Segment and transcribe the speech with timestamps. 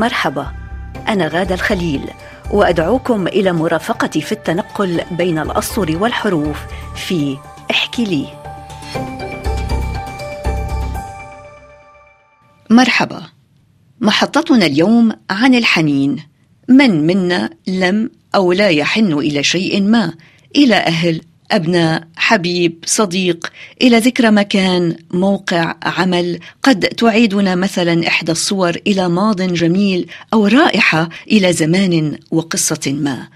[0.00, 0.46] مرحبا.
[1.08, 2.10] أنا غادة الخليل
[2.50, 6.58] وأدعوكم إلى مرافقتي في التنقل بين الأسطر والحروف
[6.96, 7.36] في
[7.70, 8.26] احكي لي.
[12.70, 13.22] مرحبا.
[14.00, 16.16] محطتنا اليوم عن الحنين.
[16.68, 20.14] من منا لم أو لا يحن إلى شيء ما
[20.56, 26.38] إلى أهل أبناء حبيب صديق إلى ذكرى مكان موقع عمل.
[26.62, 33.28] قد تعيدنا مثلا إحدى الصور إلى ماض جميل أو رائحة إلى زمان وقصة ما.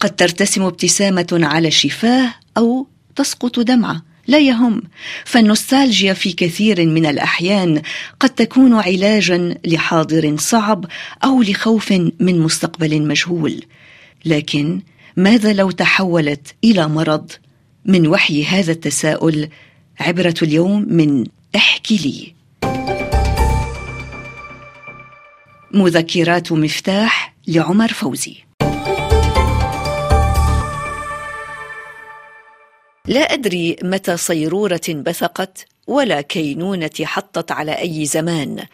[0.00, 2.86] قد ترتسم ابتسامة على الشفاه أو
[3.16, 4.02] تسقط دمعة.
[4.26, 4.82] لا يهم.
[5.24, 7.82] فالنوستالجيا في كثير من الأحيان
[8.20, 10.84] قد تكون علاجا لحاضر صعب
[11.24, 13.62] أو لخوف من مستقبل مجهول.
[14.24, 14.80] لكن
[15.16, 17.30] ماذا لو تحولت إلى مرض؟
[17.88, 19.48] من وحي هذا التساؤل
[20.00, 21.24] عبرة اليوم من
[21.56, 22.34] احكي لي.
[25.74, 28.34] مذكرات مفتاح لعمر فوزي.
[33.06, 38.66] لا أدري متى صيرورة بثقت ولا كينونة حطت على أي زمان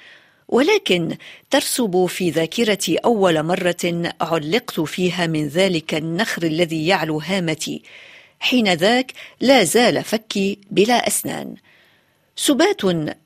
[0.48, 1.16] ولكن
[1.50, 7.82] ترسب في ذاكرتي أول مرة علقت فيها من ذلك النخر الذي يعلو هامتي.
[8.40, 11.54] حين ذاك لا زال فكي بلا أسنان.
[12.36, 12.80] سبات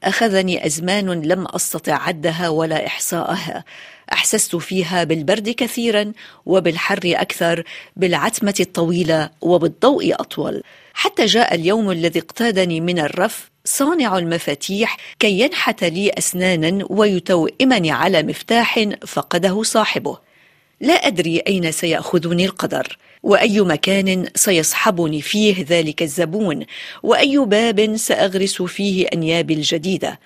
[0.04, 3.64] أخذني أزمان لم أستطع عدها ولا إحصاءها.
[4.12, 6.12] أحسست فيها بالبرد كثيرا
[6.46, 7.64] وبالحر أكثر
[7.96, 10.62] بالعتمة الطويلة وبالضوء أطول.
[10.94, 18.22] حتى جاء اليوم الذي اقتادني من الرف صانع المفاتيح كي ينحت لي أسنانا ويتوئمني على
[18.22, 20.27] مفتاح فقده صاحبه.
[20.80, 26.64] لا أدري أين سيأخذني القدر وأي مكان سيصحبني فيه ذلك الزبون
[27.02, 30.20] وأي باب سأغرس فيه أنيابي الجديدة.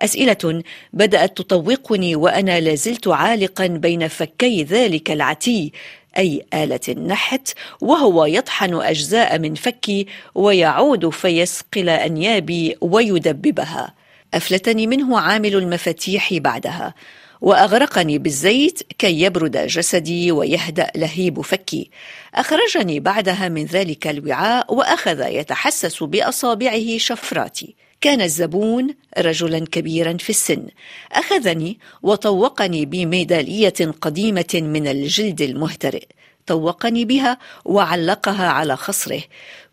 [0.00, 0.62] أسئلة
[0.92, 5.72] بدأت تطوقني وأنا لازلت عالقا بين فكي ذلك العتي
[6.18, 7.48] أي آلة النحت
[7.80, 13.94] وهو يطحن أجزاء من فكي ويعود فيسقل أنيابي ويدببها.
[14.34, 16.94] أفلتني منه عامل المفاتيح بعدها.
[17.44, 21.90] وأغرقني بالزيت كي يبرد جسدي ويهدأ لهيب فكي.
[22.34, 27.74] أخرجني بعدها من ذلك الوعاء وأخذ يتحسس بأصابعه شفراتي.
[28.00, 30.66] كان الزبون رجلا كبيرا في السن.
[31.12, 36.06] أخذني وطوقني بميدالية قديمة من الجلد المهترئ.
[36.46, 39.22] طوقني بها وعلقها على خصره.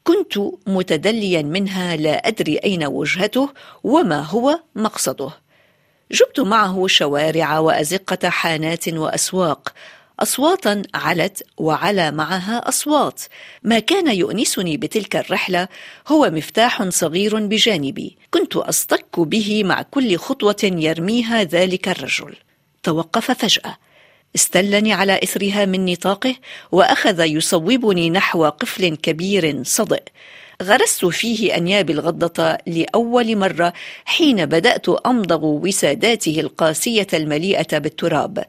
[0.03, 0.33] كنت
[0.67, 3.49] متدليا منها لا أدري أين وجهته
[3.83, 5.40] وما هو مقصده.
[6.13, 9.73] جبت معه شوارع وأزقة حانات وأسواق.
[10.19, 13.21] أصواتا علت وعلى معها أصوات.
[13.63, 15.67] ما كان يؤنسني بتلك الرحلة
[16.07, 18.17] هو مفتاح صغير بجانبي.
[18.31, 22.35] كنت أصطك به مع كل خطوة يرميها ذلك الرجل.
[22.83, 23.77] توقف فجأة.
[24.35, 26.35] استلني على إثرها من نطاقه
[26.71, 30.03] وأخذ يصوبني نحو قفل كبير صدئ.
[30.61, 33.73] غرست فيه أنياب الغضة لأول مرة
[34.05, 38.45] حين بدأت أمضغ وساداته القاسية المليئة بالتراب.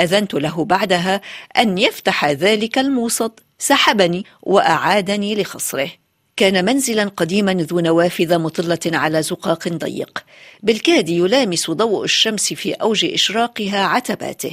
[0.00, 1.20] أذنت له بعدها
[1.58, 5.90] أن يفتح ذلك الموصد سحبني وأعادني لخصره.
[6.36, 10.24] كان منزلا قديما ذو نوافذ مطلة على زقاق ضيق.
[10.62, 14.52] بالكاد يلامس ضوء الشمس في أوج إشراقها عتباته.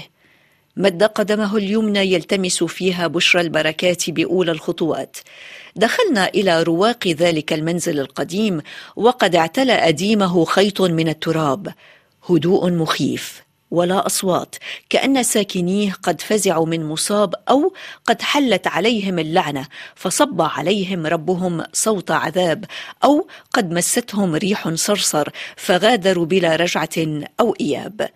[0.77, 5.17] مد قدمه اليمنى يلتمس فيها بشرى البركات بأولى الخطوات.
[5.75, 8.61] دخلنا إلى رواق ذلك المنزل القديم
[8.95, 11.73] وقد اعتلى أديمه خيط من التراب.
[12.29, 14.55] هدوء مخيف ولا أصوات
[14.89, 17.73] كأن ساكنيه قد فزعوا من مصاب أو
[18.05, 22.65] قد حلت عليهم اللعنة فصب عليهم ربهم صوت عذاب
[23.03, 28.09] أو قد مستهم ريح صرصر فغادروا بلا رجعة أو إياب.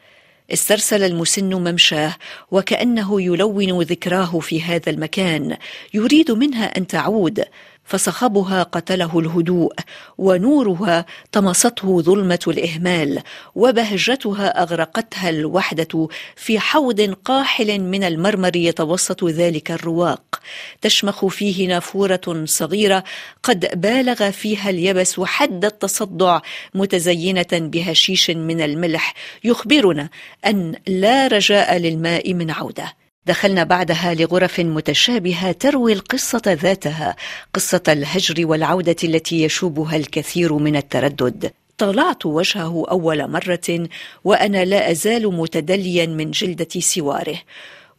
[0.53, 2.15] استرسل المسن ممشاه
[2.51, 5.57] وكأنه يلون ذكراه في هذا المكان
[5.93, 7.43] يريد منها أن تعود.
[7.85, 9.73] فصخبها قتله الهدوء
[10.17, 13.21] ونورها طمسته ظلمة الإهمال
[13.55, 20.39] وبهجتها أغرقتها الوحدة في حوض قاحل من المرمر يتوسط ذلك الرواق.
[20.81, 23.03] تشمخ فيه نافورة صغيرة
[23.43, 26.39] قد بالغ فيها اليبس حد التصدع
[26.73, 29.13] متزينة بهشيش من الملح
[29.43, 30.09] يخبرنا
[30.45, 33.00] أن لا رجاء للماء من عودة.
[33.25, 37.15] دخلنا بعدها لغرف متشابهة تروي القصة ذاتها
[37.53, 41.51] قصة الهجر والعودة التي يشوبها الكثير من التردد.
[41.77, 43.89] طالعت وجهه أول مرة
[44.23, 47.39] وأنا لا أزال متدليا من جلدة سواره.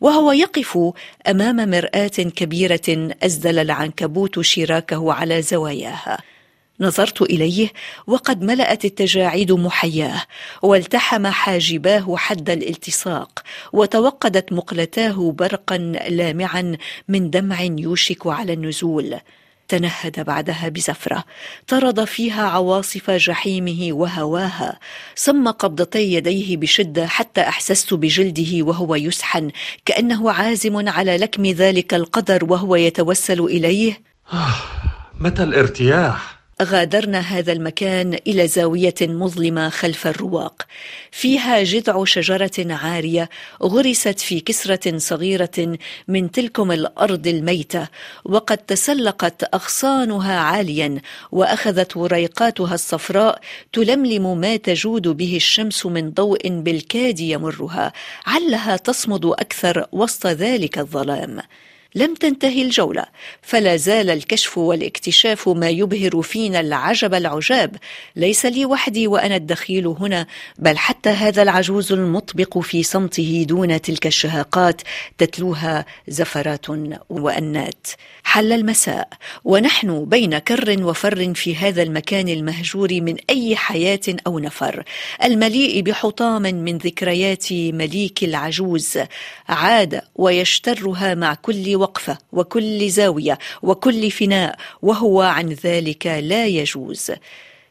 [0.01, 0.79] وهو يقف
[1.29, 6.19] أمام مرآة كبيرة أزدل العنكبوت شراكه على زواياها.
[6.83, 7.73] نظرت إليه
[8.07, 10.23] وقد ملأت التجاعيد محياه
[10.63, 13.43] والتحم حاجباه حد الالتصاق
[13.73, 15.77] وتوقدت مقلتاه برقا
[16.09, 16.77] لامعا
[17.09, 19.21] من دمع يوشك على النزول.
[19.69, 21.25] تنهد بعدها بزفرة
[21.69, 24.79] طرد فيها عواصف جحيمه وهواها
[25.15, 29.51] صم قبضتي يديه بشدة حتى أحسست بجلده وهو يسحن
[29.85, 34.01] كأنه عازم على لكم ذلك القدر وهو يتوسل إليه.
[34.33, 34.55] آه،
[35.21, 40.67] متى الارتياح؟ غادرنا هذا المكان إلى زاوية مظلمة خلف الرواق.
[41.11, 43.29] فيها جذع شجرة عارية
[43.63, 45.79] غرست في كسرة صغيرة
[46.09, 47.89] من تلكم الأرض الميتة
[48.25, 51.01] وقد تسلقت أغصانها عاليا
[51.33, 53.41] وأخذت وريقاتها الصفراء
[53.73, 57.93] تلملم ما تجود به الشمس من ضوء بالكاد يمرها
[58.27, 61.39] علها تصمد أكثر وسط ذلك الظلام.
[61.95, 63.05] لم تنتهي الجولة
[63.43, 67.77] فلا زال الكشف والاكتشاف ما يبهر فينا العجب العجاب.
[68.17, 70.27] ليس لي وحدي وأنا الدخيل هنا
[70.59, 74.83] بل حتى هذا العجوز المطبق في صمته دون تلك الشهاقات
[75.19, 76.67] تتلوها زفرات
[77.11, 77.87] وأنات.
[78.25, 79.09] حل المساء
[79.45, 84.85] ونحن بين كر وفر في هذا المكان المهجور من أي حياة أو نفر.
[85.25, 88.99] المليء بحطام من ذكريات مليك العجوز.
[89.49, 97.13] عاد ويشترها مع كل وقفة وكل زاوية وكل فناء وهو عن ذلك لا يجوز.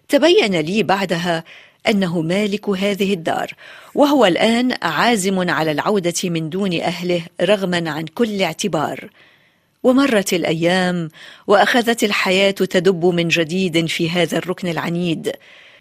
[0.10, 1.44] تبين لي بعدها
[1.90, 3.54] أنه مالك هذه الدار
[3.96, 9.10] وهو الآن عازم على العودة من دون أهله رغما عن كل اعتبار.
[9.84, 11.10] ومرت الأيام
[11.48, 15.32] وأخذت الحياة تدب من جديد في هذا الركن العنيد.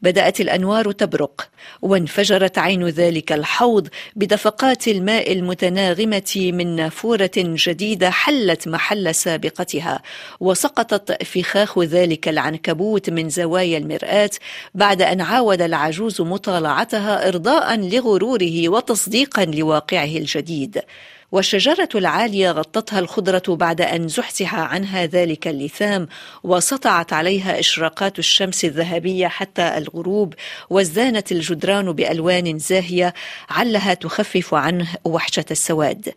[0.02, 1.48] بدأت الأنوار تبرق
[1.82, 10.02] وانفجرت عين ذلك الحوض بدفقات الماء المتناغمة من نافورة جديدة حلت محل سابقتها
[10.40, 14.30] وسقطت فخاخ ذلك العنكبوت من زوايا المرآة
[14.74, 20.80] بعد أن عاود العجوز مطالعتها ارضاء لغروره وتصديقا لواقعه الجديد.
[21.32, 26.08] والشجرة العالية غطتها الخضرة بعد أن زحزح عنها ذلك اللثام
[26.42, 30.34] وسطعت عليها إشراقات الشمس الذهبية حتى الغروب
[30.70, 33.14] وازدانت الجدران بألوان زاهية
[33.50, 36.12] علها تخفف عنه وحشة السواد.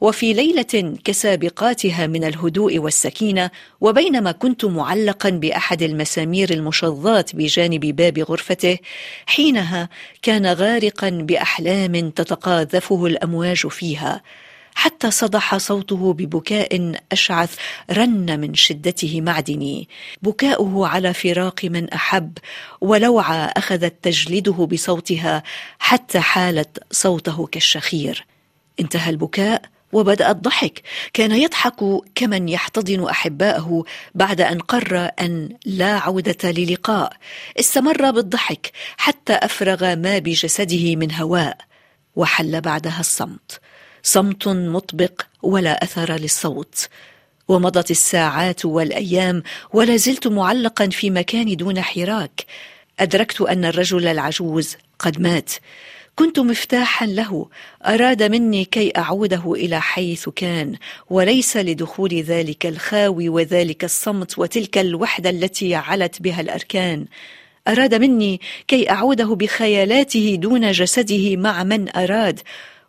[0.00, 8.78] وفي ليلة كسابقاتها من الهدوء والسكينة وبينما كنت معلقا بأحد المسامير المشظات بجانب باب غرفته
[9.26, 9.88] حينها
[10.22, 14.22] كان غارقا بأحلام تتقاذفه الأمواج فيها.
[14.76, 17.56] حتى صدح صوته ببكاء أشعث
[17.90, 19.88] رن من شدته معدني.
[20.22, 22.38] بكاؤه على فراق من أحب
[22.80, 25.42] ولوعه أخذت تجلده بصوتها
[25.78, 28.26] حتى حالت صوته كالشخير.
[28.80, 29.62] انتهى البكاء
[29.92, 30.82] وبدأ الضحك.
[31.12, 31.80] كان يضحك
[32.14, 33.84] كمن يحتضن أحباءه
[34.14, 37.12] بعد أن قر أن لا عودة للقاء.
[37.60, 41.56] استمر بالضحك حتى أفرغ ما بجسده من هواء
[42.16, 43.60] وحل بعدها الصمت.
[44.02, 46.88] صمت مطبق ولا أثر للصوت.
[47.48, 52.44] ومضت الساعات والأيام ولا زلت معلقا في مكاني دون حراك.
[53.00, 55.50] أدركت أن الرجل العجوز قد مات.
[56.16, 57.48] كنت مفتاحا له.
[57.86, 60.76] أراد مني كي أعوده إلى حيث كان.
[61.10, 67.04] وليس لدخول ذلك الخاوي وذلك الصمت وتلك الوحدة التي علت بها الأركان.
[67.68, 72.40] أراد مني كي أعوده بخيالاته دون جسده مع من أراد.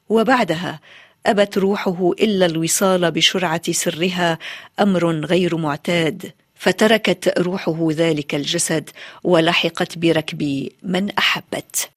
[0.09, 0.79] وبعدها
[1.25, 4.39] أبت روحه إلا الوصال بشرعه سرها
[4.79, 8.89] أمر غير معتاد فتركت روحه ذلك الجسد
[9.23, 11.89] ولحقت بركب من أحبت.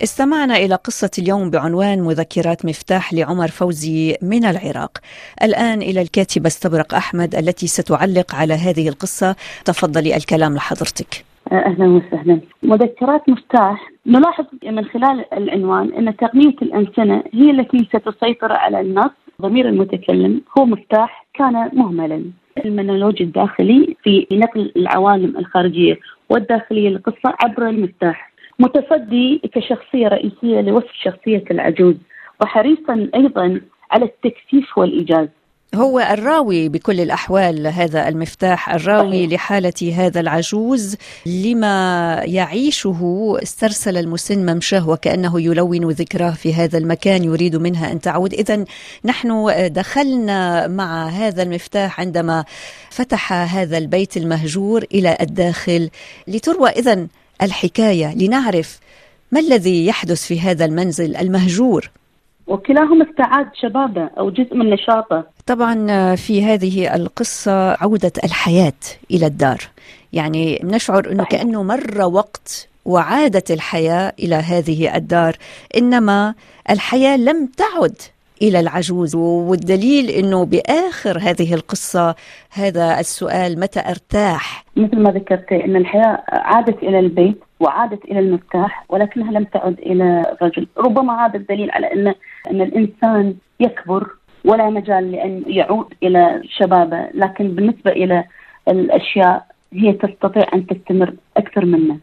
[0.00, 4.98] استمعنا إلى قصة اليوم بعنوان مذكرات مفتاح لعمر فوزي من العراق
[5.42, 12.40] الآن إلى الكاتبة استبرق أحمد التي ستعلق على هذه القصة تفضلي الكلام لحضرتك أهلا وسهلا.
[12.62, 19.10] مذكرات مفتاح نلاحظ من خلال العنوان أن تقنية الانسنه هي التي ستسيطر على النص
[19.42, 22.24] ضمير المتكلم هو مفتاح كان مهملا.
[22.64, 25.98] المونولوج الداخلي في نقل العوالم الخارجية
[26.30, 28.31] والداخلية للقصة عبر المفتاح.
[28.58, 31.94] متصدي كشخصية رئيسية لوصف شخصية العجوز
[32.40, 35.28] وحريصا أيضا على التكثيف والإيجاز.
[35.74, 44.88] هو الراوي بكل الأحوال هذا المفتاح الراوي لحالة هذا العجوز لما يعيشه استرسل المسن ممشاه
[44.88, 48.34] وكأنه يلون ذكراه في هذا المكان يريد منها أن تعود.
[48.34, 48.64] إذا
[49.04, 52.44] نحن دخلنا مع هذا المفتاح عندما
[52.90, 55.90] فتح هذا البيت المهجور إلى الداخل
[56.28, 56.68] لتروى.
[56.68, 57.06] إذا
[57.42, 58.80] الحكاية لنعرف
[59.32, 61.90] ما الذي يحدث في هذا المنزل المهجور.
[62.46, 65.24] وكلاهما استعاد شبابه أو جزء من نشاطه.
[65.46, 69.58] طبعا في هذه القصة عودة الحياة إلى الدار.
[70.12, 75.36] يعني نشعر إنه كأنه مر وقت وعادت الحياة إلى هذه الدار
[75.76, 76.34] إنما
[76.70, 77.94] الحياة لم تعد
[78.42, 79.14] إلى العجوز.
[79.16, 82.14] والدليل إنه بآخر هذه القصة
[82.50, 88.84] هذا السؤال متى أرتاح؟ مثل ما ذكرت إن الحياة عادت إلى البيت وعادت إلى المفتاح
[88.88, 92.14] ولكنها لم تعد إلى الرجل، ربما هذا الدليل على إن
[92.50, 94.06] إن الإنسان يكبر
[94.44, 98.24] ولا مجال لأن يعود إلى شبابه، لكن بالنسبة إلى
[98.68, 101.98] الأشياء هي تستطيع أن تستمر أكثر منه.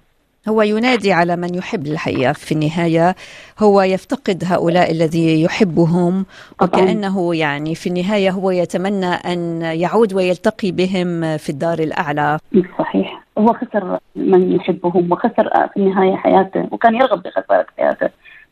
[0.48, 3.16] هو ينادي على من يحب الحقيقة في النهاية.
[3.60, 6.26] هو يفتقد هؤلاء الذي يحبهم
[6.62, 12.40] وكأنه يعني في النهاية هو يتمنى أن يعود ويلتقي بهم في الدار الأعلى.
[12.80, 13.24] صحيح.
[13.38, 18.10] هو خسر من يحبهم وخسر في النهاية حياته وكان يرغب بخسارة حياته.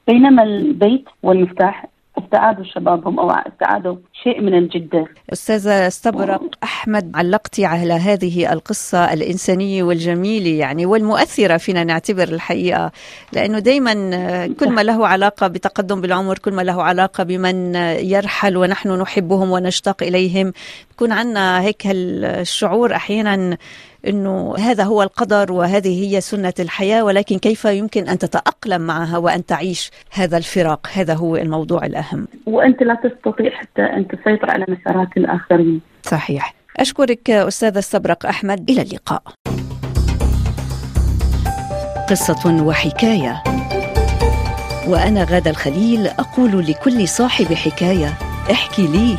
[0.08, 1.86] بينما البيت والمفتاح
[2.24, 5.06] استعادوا شبابهم أو استعادوا شيء من الجدة.
[5.34, 12.92] استاذه استبرق أحمد علقتي على هذه القصة الإنسانية والجميلة يعني والمؤثرة فينا نعتبر الحقيقة
[13.34, 13.94] لأنه دائما
[14.60, 17.76] كل ما له علاقة بتقدم بالعمر كل ما له علاقة بمن
[18.16, 20.54] يرحل ونحن نحبهم ونشتاق إليهم
[20.98, 23.58] بكون عندنا هيك الشعور أحيانا
[24.08, 29.46] إنه هذا هو القدر وهذه هي سنة الحياة ولكن كيف يمكن أن تتأقلم معها وأن
[29.46, 32.28] تعيش هذا الفراق؟ هذا هو الموضوع الأهم.
[32.46, 35.82] وأنت لا تستطيع حتى أن تسيطر على مسارات الآخرين.
[36.04, 36.54] صحيح.
[36.78, 38.70] أشكرك استاذه استبرق أحمد.
[38.70, 39.24] إلى اللقاء.
[42.10, 43.44] قصة وحكاية.
[44.88, 48.14] وأنا غادة الخليل أقول لكل صاحب حكاية
[48.52, 49.18] احكي لي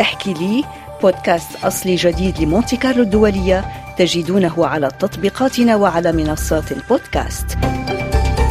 [0.00, 0.64] احكي لي
[1.04, 3.64] بودكاست أصلي جديد لمونتي كارلو الدولية
[3.98, 7.46] تجدونه على تطبيقاتنا وعلى منصات البودكاست.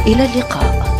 [0.06, 0.93] إلى اللقاء.